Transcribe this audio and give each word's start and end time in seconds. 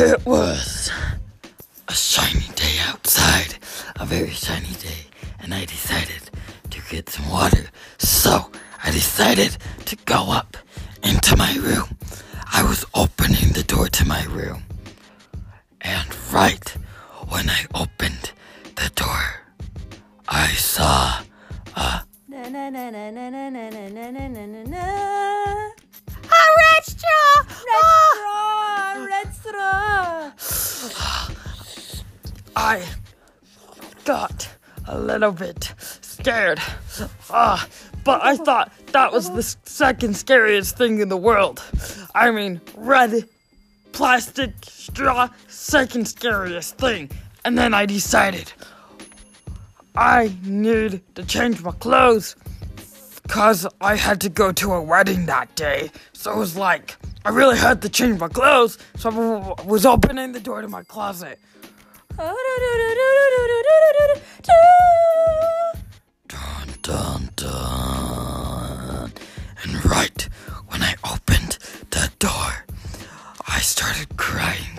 It 0.00 0.24
was 0.24 0.92
a 1.88 1.92
shiny 1.92 2.46
day 2.54 2.76
outside, 2.86 3.58
a 3.96 4.06
very 4.06 4.30
shiny 4.30 4.74
day, 4.80 5.10
and 5.40 5.52
I 5.52 5.64
decided 5.64 6.30
to 6.70 6.80
get 6.88 7.10
some 7.10 7.28
water. 7.28 7.64
So 7.98 8.48
I 8.84 8.92
decided 8.92 9.56
to 9.86 9.96
go 10.04 10.30
up 10.30 10.56
into 11.02 11.36
my 11.36 11.52
room. 11.56 11.98
I 12.52 12.62
was 12.62 12.86
opening 12.94 13.50
the 13.54 13.64
door 13.64 13.88
to 13.88 14.04
my 14.06 14.22
room, 14.26 14.62
and 15.80 16.08
right 16.32 16.68
when 17.30 17.50
I 17.50 17.66
opened 17.74 18.30
the 18.76 18.90
door, 18.94 19.42
I 20.28 20.46
saw 20.52 21.22
a 21.74 22.04
I 32.68 32.84
got 34.04 34.46
a 34.86 34.98
little 34.98 35.32
bit 35.32 35.72
scared. 36.02 36.60
Ah, 37.30 37.66
but 38.04 38.22
I 38.22 38.36
thought 38.36 38.70
that 38.92 39.10
was 39.10 39.30
the 39.30 39.42
second 39.42 40.14
scariest 40.14 40.76
thing 40.76 41.00
in 41.00 41.08
the 41.08 41.16
world. 41.16 41.62
I 42.14 42.30
mean, 42.30 42.60
red 42.76 43.26
plastic 43.92 44.52
straw, 44.64 45.30
second 45.46 46.08
scariest 46.08 46.76
thing. 46.76 47.10
And 47.42 47.56
then 47.56 47.72
I 47.72 47.86
decided 47.86 48.52
I 49.96 50.36
need 50.42 51.00
to 51.14 51.24
change 51.24 51.62
my 51.62 51.72
clothes 51.72 52.36
because 53.22 53.66
I 53.80 53.94
had 53.94 54.20
to 54.20 54.28
go 54.28 54.52
to 54.52 54.74
a 54.74 54.82
wedding 54.82 55.24
that 55.24 55.56
day. 55.56 55.90
So 56.12 56.32
it 56.32 56.36
was 56.36 56.54
like, 56.54 56.96
I 57.24 57.30
really 57.30 57.56
had 57.56 57.80
to 57.80 57.88
change 57.88 58.20
my 58.20 58.28
clothes. 58.28 58.76
So 58.98 59.08
I 59.08 59.62
was 59.64 59.86
opening 59.86 60.32
the 60.32 60.40
door 60.40 60.60
to 60.60 60.68
my 60.68 60.82
closet. 60.82 61.38
Dun 66.26 66.68
dun 66.82 67.30
dun. 67.36 69.12
And 69.62 69.84
right 69.86 70.28
when 70.66 70.82
I 70.82 70.94
opened 71.04 71.58
the 71.90 72.10
door, 72.18 72.64
I 73.46 73.60
started 73.60 74.16
crying. 74.16 74.78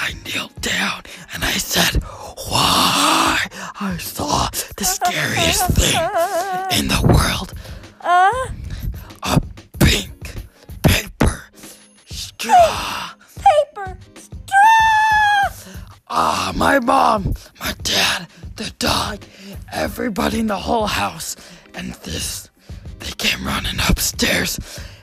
I 0.00 0.14
kneeled 0.24 0.60
down 0.60 1.02
and 1.32 1.44
I 1.44 1.52
said, 1.52 2.02
Why? 2.48 3.38
I 3.80 3.96
saw 3.98 4.48
the 4.76 4.84
scariest 4.84 5.70
thing 5.78 5.94
in 6.76 6.88
the 6.88 7.02
world 7.06 7.52
Uh, 8.00 8.48
a 9.22 9.40
pink 9.78 10.34
paper 10.82 11.44
straw. 12.06 12.99
Ah, 16.12 16.52
my 16.56 16.80
mom, 16.80 17.34
my 17.60 17.72
dad, 17.84 18.26
the 18.56 18.72
dog, 18.80 19.20
everybody 19.72 20.40
in 20.40 20.48
the 20.48 20.56
whole 20.56 20.88
house. 20.88 21.36
And 21.72 21.94
this, 22.02 22.50
they 22.98 23.12
came 23.12 23.46
running 23.46 23.78
upstairs 23.88 24.58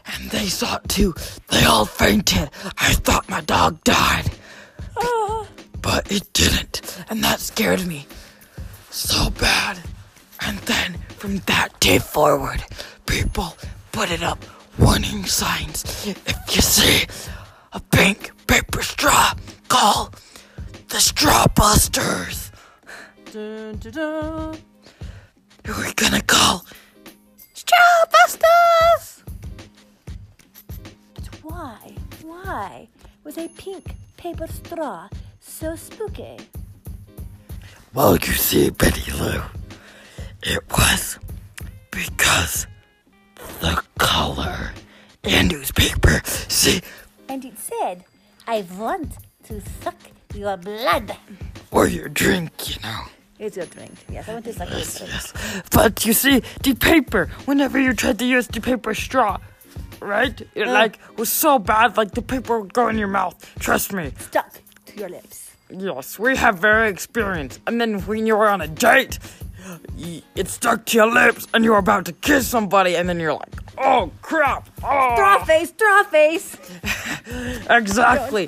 and 0.05 0.29
they 0.31 0.47
saw 0.47 0.75
it 0.75 0.89
too. 0.89 1.15
They 1.47 1.63
all 1.63 1.85
fainted. 1.85 2.49
I 2.77 2.91
thought 2.91 3.29
my 3.29 3.39
dog 3.39 3.81
died, 3.85 4.29
but 5.81 6.11
it 6.11 6.33
didn't. 6.33 6.81
And 7.09 7.23
that 7.23 7.39
scared 7.39 7.87
me 7.87 8.05
so 8.89 9.29
bad. 9.29 9.79
And 10.41 10.57
then 10.59 10.97
from 11.17 11.37
that 11.45 11.79
day 11.79 11.99
forward, 11.99 12.61
people 13.05 13.55
put 13.93 14.11
it 14.11 14.23
up 14.23 14.43
warning 14.77 15.23
signs. 15.23 15.85
If 16.05 16.53
you 16.53 16.61
see 16.61 17.07
a 17.71 17.79
pink 17.79 18.31
paper 18.45 18.81
straw, 18.81 19.33
call 19.69 20.11
the 20.97 21.01
Straw 21.01 21.45
Busters. 21.53 22.51
dun, 23.31 23.77
dun, 23.77 23.91
dun. 23.91 24.57
Who 25.63 25.73
are 25.73 25.85
we 25.85 25.93
gonna 25.93 26.23
call? 26.23 26.65
Straw 27.53 28.05
busters! 28.11 29.23
But 31.13 31.27
why, 31.43 31.93
why 32.23 32.87
was 33.23 33.37
a 33.37 33.47
pink 33.49 33.95
paper 34.17 34.47
straw 34.47 35.07
so 35.39 35.75
spooky? 35.75 36.37
Well, 37.93 38.17
you 38.17 38.33
see, 38.33 38.71
Betty 38.71 39.11
Lou, 39.11 39.43
it 40.41 40.63
was 40.71 41.19
because 41.91 42.65
the 43.61 43.83
color 43.99 44.71
and 45.23 45.49
newspaper. 45.51 46.23
See, 46.25 46.81
And 47.29 47.45
it 47.45 47.59
said, 47.59 48.03
I 48.47 48.65
want 48.75 49.19
to 49.43 49.61
suck 49.83 50.16
your 50.37 50.57
blood. 50.57 51.15
or 51.71 51.87
your 51.87 52.09
drink, 52.09 52.75
you 52.75 52.81
know. 52.81 53.01
It's 53.39 53.55
your 53.55 53.67
drink. 53.67 53.91
Yes, 54.09 54.27
I 54.27 54.33
want 54.33 54.45
to 54.45 54.53
suck 54.53 54.69
Yes, 54.69 54.97
drink. 54.97 55.11
yes. 55.13 55.63
But 55.71 56.05
you 56.05 56.13
see, 56.13 56.41
the 56.63 56.73
paper, 56.73 57.27
whenever 57.45 57.79
you 57.79 57.93
tried 57.93 58.17
to 58.19 58.25
use 58.25 58.47
the 58.47 58.61
paper 58.61 58.93
straw, 58.95 59.37
right? 60.01 60.39
It 60.55 60.65
mm. 60.67 60.73
like 60.73 60.99
was 61.17 61.31
so 61.31 61.59
bad, 61.59 61.97
like 61.97 62.11
the 62.11 62.21
paper 62.21 62.59
would 62.59 62.73
go 62.73 62.87
in 62.87 62.97
your 62.97 63.07
mouth. 63.09 63.35
Trust 63.59 63.93
me. 63.93 64.11
Stuck 64.19 64.59
to 64.87 64.99
your 64.99 65.09
lips. 65.09 65.51
Yes, 65.69 66.17
we 66.17 66.35
have 66.37 66.59
very 66.59 66.89
experience. 66.89 67.59
And 67.67 67.79
then 67.79 67.99
when 68.01 68.25
you 68.25 68.37
were 68.37 68.47
on 68.49 68.61
a 68.61 68.67
date, 68.67 69.19
it 70.35 70.47
stuck 70.47 70.85
to 70.85 70.97
your 70.97 71.11
lips, 71.11 71.45
and 71.53 71.63
you 71.63 71.71
were 71.71 71.77
about 71.77 72.05
to 72.05 72.13
kiss 72.13 72.47
somebody, 72.47 72.95
and 72.95 73.09
then 73.09 73.19
you're 73.19 73.33
like, 73.33 73.53
"Oh 73.77 74.09
crap!" 74.21 74.69
Oh, 74.83 75.13
Straw 75.15 75.43
face, 75.43 75.69
straw 75.69 76.03
face. 76.03 76.55
exactly. 77.69 78.47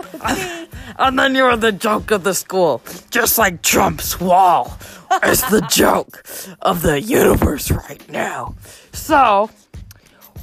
And 1.00 1.18
then 1.18 1.34
you're 1.34 1.56
the 1.56 1.72
joke 1.72 2.12
of 2.12 2.24
the 2.24 2.34
school, 2.34 2.82
just 3.10 3.38
like 3.38 3.62
Trump's 3.62 4.20
wall. 4.20 4.78
It's 5.24 5.50
the 5.50 5.62
joke 5.72 6.24
of 6.62 6.82
the 6.82 7.02
universe 7.02 7.72
right 7.72 8.08
now. 8.10 8.56
So, 8.92 9.50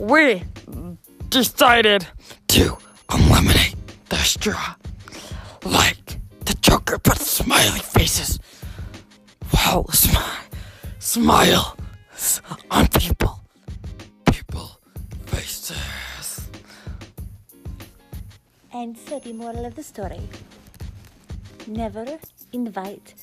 we 0.00 0.42
decided 1.28 2.06
to 2.48 2.76
eliminate 3.12 3.76
the 4.08 4.16
straw. 4.16 4.74
Like 5.64 6.18
the 6.44 6.54
Joker 6.54 6.98
put 6.98 7.18
smiley 7.18 7.80
faces. 7.80 8.38
Wow, 9.52 9.84
smile, 9.90 10.46
smile 10.98 11.76
on. 12.70 12.86
People 12.88 13.15
And 18.78 18.94
so 18.94 19.18
the 19.18 19.32
moral 19.32 19.64
of 19.64 19.74
the 19.74 19.82
story 19.82 20.20
never 21.66 22.04
invite 22.52 23.14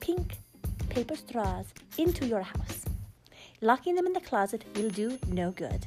pink 0.00 0.38
paper 0.88 1.14
straws 1.14 1.66
into 1.98 2.26
your 2.26 2.42
house. 2.42 2.84
Locking 3.60 3.94
them 3.94 4.06
in 4.08 4.12
the 4.12 4.20
closet 4.20 4.64
will 4.74 4.90
do 4.90 5.20
no 5.28 5.52
good. 5.52 5.86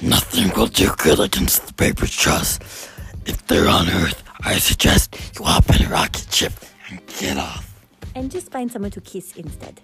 Nothing 0.00 0.50
will 0.56 0.68
do 0.68 0.88
good 0.96 1.20
against 1.20 1.66
the 1.66 1.74
paper 1.74 2.06
straws. 2.06 2.58
If 3.26 3.46
they're 3.46 3.68
on 3.68 3.90
Earth, 3.90 4.22
I 4.40 4.56
suggest 4.56 5.14
you 5.38 5.44
hop 5.44 5.68
in 5.78 5.84
a 5.84 5.90
rocket 5.90 6.32
ship 6.32 6.54
and 6.88 7.06
get 7.18 7.36
off. 7.36 7.66
And 8.14 8.30
just 8.30 8.50
find 8.50 8.72
someone 8.72 8.92
to 8.92 9.02
kiss 9.02 9.36
instead. 9.36 9.82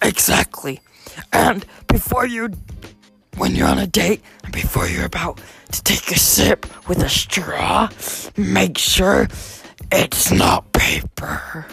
Exactly. 0.00 0.80
And 1.30 1.66
before 1.88 2.26
you, 2.26 2.52
when 3.40 3.54
you're 3.54 3.66
on 3.66 3.78
a 3.78 3.86
date, 3.86 4.20
and 4.44 4.52
before 4.52 4.86
you're 4.86 5.06
about 5.06 5.40
to 5.72 5.82
take 5.82 6.10
a 6.12 6.18
sip 6.18 6.66
with 6.86 7.02
a 7.02 7.08
straw, 7.08 7.88
make 8.36 8.76
sure 8.76 9.28
it's 9.90 10.30
not 10.30 10.70
paper. 10.72 11.66